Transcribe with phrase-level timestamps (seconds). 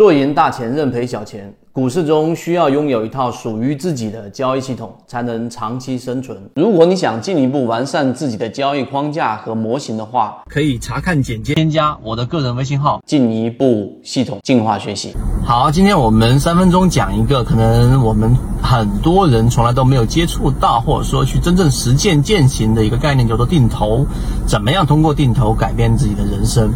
[0.00, 1.54] 若赢大钱，认赔小钱。
[1.72, 6.36] 股市中需要拥有一套属于自己的交易系统，才能长期生存。
[6.56, 15.14] 如果你想进一步完善自己的交易框架和模型的话，可以查看简介，添加我的个人微信号，进一步系统进化学习。
[15.46, 24.04] 好，今天我们三分钟讲一个可能我们很多人从来都没有接触到，或者说去真正实践践行的一个概念，叫做定投。
[24.44, 26.72] 怎么样通过定投改变自己的人生？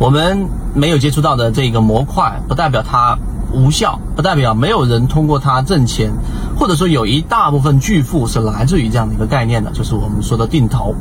[0.00, 3.16] 我们没有接触到的这个模块，不代表它。
[3.52, 6.12] 无效不代表没有人通过它挣钱，
[6.58, 10.94] 或者说有一大部分巨富是来自于这样的一个概念的，就是我们说的定投。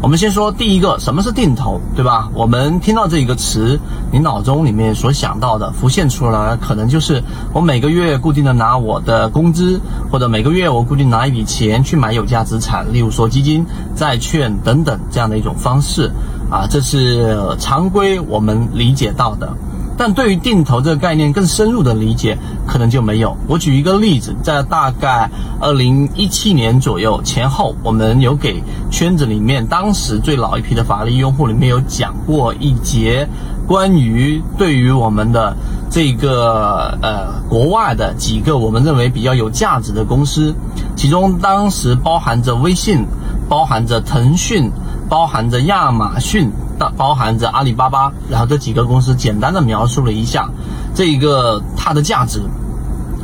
[0.00, 2.30] 我们先说第一个，什么是定投，对吧？
[2.32, 3.80] 我们听到这一个词，
[4.12, 9.80] 你脑中里面所想到的浮现出来，可能就是我每个月固定的拿我的工资，
[10.12, 16.12] 或者每个月我固定拿一笔钱去买有价资产，例如说基金、债券等等这样的一种方式
[16.48, 19.52] 啊，这是常规我们理解到的。
[19.98, 23.36] 但对于定投这个概念更深入的理解，可能就没有。
[23.48, 25.28] 我举一个例子，在大概
[25.60, 33.28] 二零一七年左右前后，我们有给圈子里面当时最老一批的法律用户里面有讲过一节
[33.66, 35.56] 关于对于我们的
[35.90, 40.54] 这个呃国外的几个我们认为比较有价值的公司，
[40.94, 43.04] 其中当时包含着微信，
[43.48, 44.70] 包含着腾讯，
[45.08, 46.50] 包含着亚马逊。
[46.96, 50.48] 包含着阿里巴巴，然后这几个公司简单的描述了一下
[50.94, 52.42] 这一个它的价值，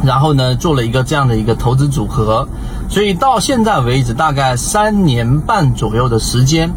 [0.02, 2.48] 然后呢做了一个这样的一个投资组合，
[2.88, 6.72] 所以到现在为止大概三年半左右的时间，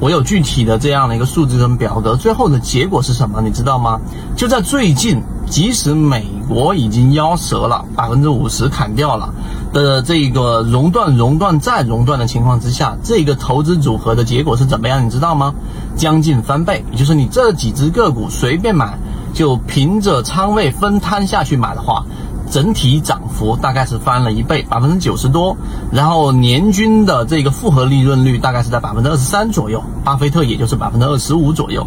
[0.00, 3.40] 我有具体的这样的一个数字跟表格，最后的结果是什么？
[3.42, 4.00] 你知道吗？
[4.36, 9.32] 就在最近，即使美国已经夭折了，百分之五十砍掉了
[9.72, 15.06] 的这个熔断、熔断再熔断的情况之下，这个投资组合的结果是怎么样？
[15.06, 15.54] 你知道吗？
[15.96, 18.98] 将近翻倍，也就是你这几只个股随便买，
[19.32, 22.04] 就凭着仓位分摊下去买的话，
[22.50, 25.56] 整体涨幅大概是翻了一倍，百分之九十多。
[25.90, 31.86] 然后年均的这个复合利润率大概是在百分之二十三左右，巴菲特也就是百分之二十五左右。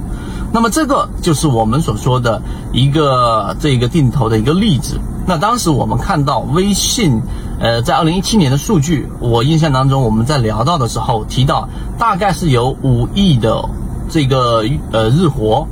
[0.55, 4.97] 那么这个就是我们所说的一个这个定投的一个例子。
[5.27, 7.21] 那当时我们看到微信，
[7.59, 11.67] 呃，在二零一七年的数据，我印象当中我们在聊到的时候提到，
[11.99, 13.67] 大概是有五亿的。
[14.07, 15.67] 这个呃日活，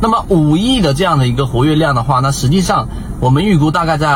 [0.00, 2.88] 那么五亿的这样的一个活跃量的话，那实际上
[3.20, 4.08] 我们预估大概在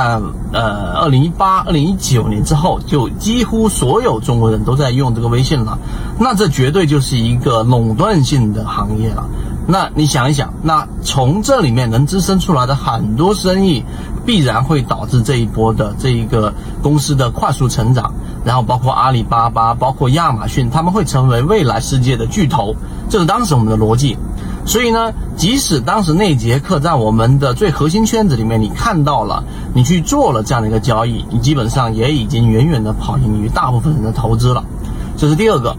[0.53, 5.77] 呃二零一八、二零一九年之后，就几乎所有中国人都在用这个微信了，
[6.19, 9.27] 那这绝对就是一个垄断性的行业了。
[9.69, 13.85] 那你想一想，那从这里面能滋生出来的很多生意，
[14.25, 22.77] 必然会导致这一波的这一个公司的快速成长，然后包括阿里巴巴、包括亚马逊，他们会成为未来世界的巨头，
[23.11, 24.17] 这是当时我们的逻辑。
[24.65, 29.43] 所以呢，即使当时那节课在我们的最核心圈子里面，你看到了，
[29.75, 34.65] 你去做了这样的一个交易，你基本上也已经远远的跑赢于大部分人的投资了。
[35.17, 35.77] 这是第二个。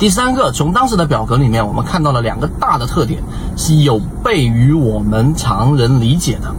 [0.00, 3.22] 第三个，从当时的表格里面，我们看到了两个大的特点，
[3.58, 6.54] 是有悖于我们常人理解的。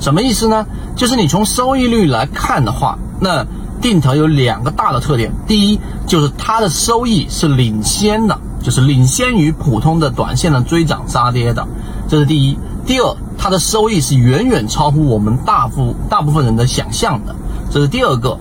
[0.00, 0.66] 什么意思呢？
[0.96, 3.46] 就是你从收益率来看的话，那
[3.80, 5.32] 定投有两个大的特点。
[5.46, 11.68] 第一，就是它的收益是领先的，就是领先于普通的短线的追涨杀跌的，
[12.08, 12.58] 这是第一。
[12.84, 17.36] 第二，它的收益是远远超乎我们大部大部分人的想象的，
[17.70, 18.36] 这是第二个。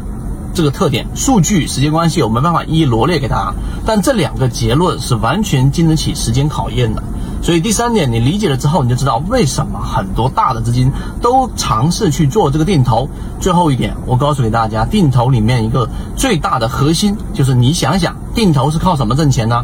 [0.54, 3.54] 这个特点，数据时间关系，我没办法一一罗列给大家。
[3.86, 7.04] 但这两个结论是完全经得起时间考验的。
[7.42, 13.10] 所以第三点，你理解了之后，你就知道为什么很多大的资金都尝试去做这个定投。
[13.40, 19.64] 最后一点，我告诉给大家，定投里面一个最大的核心就是你想想，定投是靠什么挣钱呢？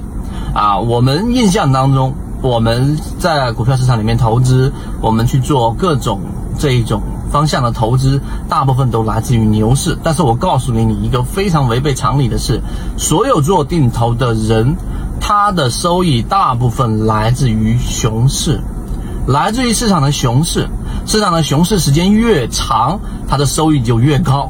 [0.54, 6.22] 啊，我们印象当中，我们在股票市场里面投资，我们去做各种
[6.58, 7.02] 这一种。
[7.32, 12.62] 方向的投资大部分都来自于牛市，但是我告诉你，你一个非常违背常理的事，
[12.98, 14.78] 所有做定投的人，
[15.20, 18.62] 他的收益大部分来自于熊市，
[19.28, 20.70] 来自于市场的熊市，
[21.06, 24.50] 市场的熊市时间越长，它的收益就越高，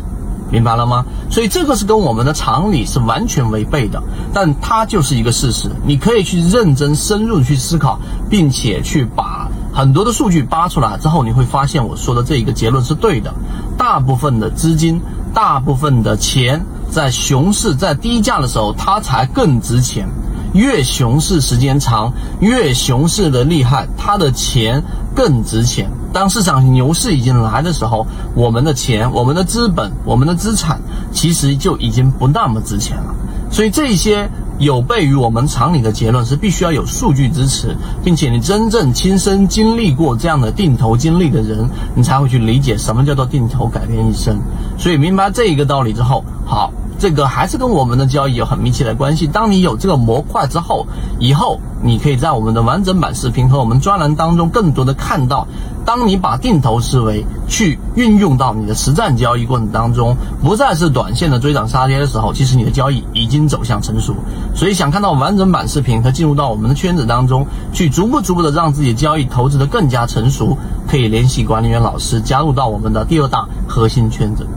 [0.51, 1.05] 明白了吗？
[1.31, 7.99] 所以这个是跟我们的常理是完全违背的，但它就是一个事实，你可以去认真深入去思考，
[8.29, 9.34] 并且去把。
[9.75, 13.33] 很多的数据扒出来之后，你会发现我说的这一个结论是对的。
[13.77, 15.01] 大部分的资金，
[15.33, 20.07] 大部分的钱，在熊市在低价的时候，它才更值钱。
[20.53, 24.81] 越熊市时间长，越熊市的厉害，它的钱
[25.13, 25.91] 更值钱。
[26.13, 30.79] 当市场牛市已经来的时候，我们的钱、我们的资本、我们的资产，
[31.11, 33.13] 其实就已经不那么值钱了。
[33.51, 44.37] 所以这些有悖于我们常理的结论，是必须要有数据支持，并且你真正亲身经历过这样的定投经历的人，你才会去理解什么叫做定投改变一生。
[44.77, 46.71] 所以明白这一个道理之后，好。
[46.97, 49.27] 这个还是跟我们的交易有很密切的关系。
[49.27, 50.87] 当你有这个模块之后，
[51.19, 55.47] 以后你可以在我们的完整版视频和我们专栏当中更多的看到，
[55.85, 64.15] 当你把定投思维去运用到你的实战交易过程当中，不再是短线的追涨杀跌的时候，其实你的交易已经走向成熟。
[64.55, 70.57] 所以想看到完整版视频和进入到我们的圈子当中去，逐步逐步的让自己交易投资的更加成熟，
[70.87, 74.47] 可以联系管理员老师加入到我们的第二大核心圈子。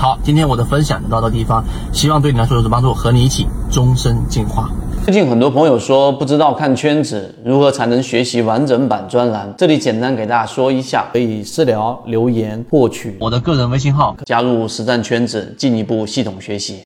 [0.00, 1.62] 好，今天我的分享就到这地方，
[1.92, 4.70] 希望对你来说有所帮助，和你一起终身进化。
[5.04, 16.78] 最近很多朋友说不知道看圈子如何才能学习完整版专栏，这里简单给大家说一下，可以私聊留言获取我的个人微信号，加入实战圈子，进一步系统学习。